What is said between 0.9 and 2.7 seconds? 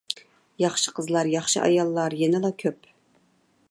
قىزلار، ياخشى ئاياللار يەنىلا